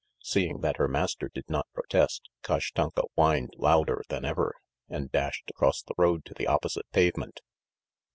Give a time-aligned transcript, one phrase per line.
[0.23, 4.55] Seeing that her master did not protest, Kashtanka whined louder than ever,
[4.89, 7.39] and dashed across the road to the opposite pavement.